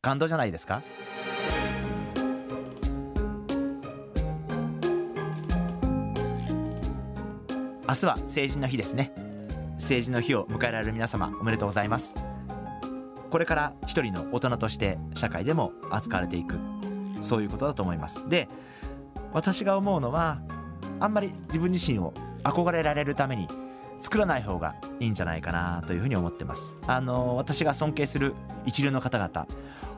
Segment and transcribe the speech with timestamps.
[0.00, 0.80] 感動じゃないですか？
[7.88, 9.12] 明日は成人の日ですね。
[9.76, 12.14] 成人の日を迎えられる皆様おめでとうございます。
[13.28, 16.58] これから一人の大人として社会でも扱われていく。
[17.20, 18.28] そういうことだと思います。
[18.28, 18.48] で
[19.32, 20.40] 私が思うのは
[21.00, 23.48] あんまり自分自身を憧れられるために
[24.00, 26.76] 作らない方がいいんじゃないかなというふうに思ってます。
[26.86, 29.48] あの私が尊敬する一流の方々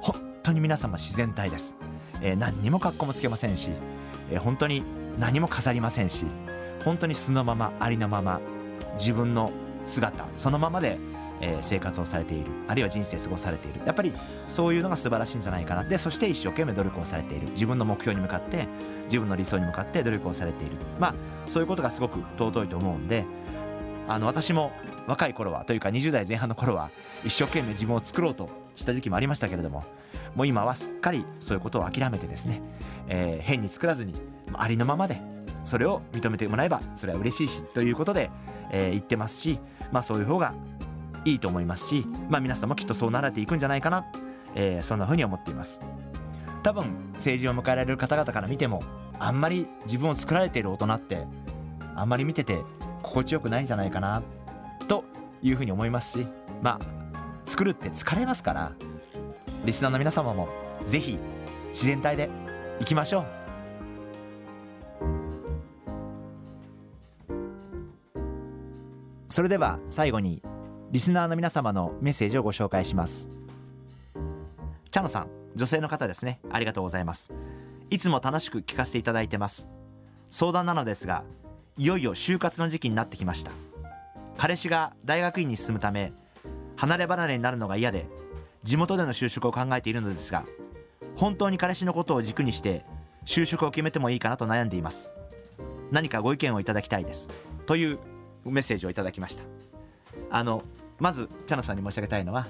[0.00, 1.74] 本当に皆様自然体です、
[2.20, 3.70] えー、何にも格好もつけませんし、
[4.30, 4.82] えー、本当に
[5.18, 6.26] 何も飾りませんし
[6.84, 8.40] 本当に素のままありのまま
[8.98, 9.50] 自分の
[9.84, 10.98] 姿そのままで、
[11.40, 13.80] えー、生活をされているあるいは人生過ごされている。
[13.86, 14.12] やっぱり
[14.48, 15.84] そういうのが素晴らしいんじゃないかな。
[15.84, 17.48] でそして一生懸命努力をされている。
[17.50, 18.66] 自分の目標に向かって
[19.04, 20.76] 自分の理想に向かって努力をされている。
[20.98, 21.14] まあ
[21.46, 23.24] そういうことがすごく尊いと思うんで
[24.08, 24.72] あの私も
[25.06, 26.90] 若い頃はというか20代前半の頃は
[27.24, 29.84] 一生懸命自分を作ろうとした時期もありましたけれども
[30.34, 32.62] もう今はすっかりそういうことを諦めてですね、
[33.08, 34.14] えー、変に作らずに
[34.52, 35.20] ありのままで
[35.64, 38.30] それを認めてもらえばそれは嬉しいしということで、
[38.70, 39.58] えー、言ってますし、
[39.90, 40.54] まあ、そういう方が
[41.24, 44.06] いいと思いますし、まあ、皆さんもきっとそうなられていくんじゃないかな、
[44.54, 45.80] えー、そんなふうに思っています。
[46.62, 48.82] 多分成人を迎えられる方々から見ても
[49.20, 51.24] あんまり自分を作られている大人って
[51.94, 52.64] あんまり見てて
[53.16, 54.22] 心地よくないんじゃないかな
[54.88, 55.02] と
[55.42, 56.26] いうふうに思いますし
[56.60, 58.72] まあ作るって疲れますから
[59.64, 60.48] リスナーの皆様も
[60.86, 61.18] ぜひ
[61.70, 62.28] 自然体で
[62.78, 63.26] いきましょう。
[69.28, 70.42] それでは最後に
[70.90, 73.28] リスナーの皆様のメッセージをご紹介します。
[74.90, 76.40] 茶野さん女性の方ですね。
[76.50, 77.32] ありがとうございます。
[77.88, 79.68] いつも楽しく聞かせていただいてます。
[80.28, 81.24] 相談なのですが
[81.78, 83.50] いよいよ就活の時期になってきました。
[84.38, 86.12] 彼氏が大学院に進むため
[86.76, 88.06] 離れ離れになるのが嫌で
[88.64, 90.44] 地元での就職を考えているのですが
[91.16, 92.84] 本当に彼氏のことを軸にして
[93.24, 95.10] 就職を決めてもいいかなと悩んでいます。
[95.90, 97.28] 何かご意見をいただきたいです。
[97.64, 97.98] という
[98.44, 99.42] メッセージをいただきました。
[100.30, 100.62] あの
[100.98, 102.46] まず茶野さんに申し上げたいのは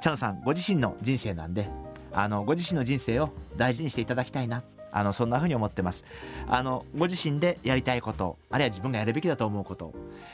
[0.00, 1.68] 茶野さんご自身の人生なんで
[2.12, 4.62] あのご自身の人生を大事にしていただきたいな。
[4.92, 6.04] あのそんな風に思ってます。
[6.46, 9.92] あのご自身でやりたいことあるいは自分がやるべきだと思うこと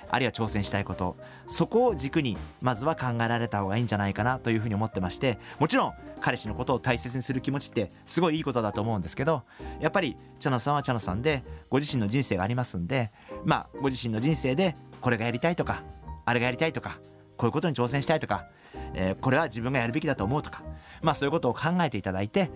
[0.08, 1.16] あるいは挑戦したいこと
[1.46, 9.42] そこを軸にまずは考えられた方がいいんじゃないかなという風に思ってましてもちろん彼氏のことを大切にする気持ちってすごいいいことだと思うんですけど
[9.80, 13.12] やっぱり茶野さんは茶野さんでご自身の人生がありますんで
[13.44, 15.82] まあご自身の人生でこれがやりたいとか
[16.24, 16.98] あれがやりたいとか
[17.36, 18.46] こういうことに挑戦したいとか、
[18.94, 20.62] えー、これは自分がやるべきだと思うとか
[21.02, 22.50] まあそういうことを考えていただいて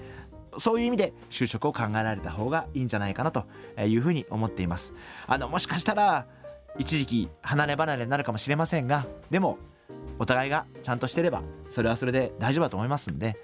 [0.59, 3.45] そういう意味で就職を考えられた方がいいんじゃないかなと
[3.81, 4.93] いうふうに思っています。
[5.27, 6.27] あのもしかしたら
[6.79, 9.59] 一時期離れ離れになるかもしれませんがでも
[10.19, 13.37] お互いがちゃんとしてればそれはそれで大丈夫だと思いますんで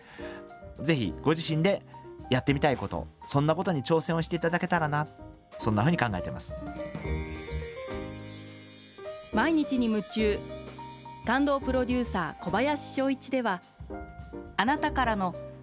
[0.83, 1.83] 是非ご自身で
[2.31, 5.09] やってみたいことそんなことに挑戦をしていただけたらな
[5.59, 6.55] そんなふうに考えてます。
[9.35, 10.39] 毎日に夢中
[11.27, 13.63] 感動プロデューサー小林翔一では
[14.57, 15.35] あなたからの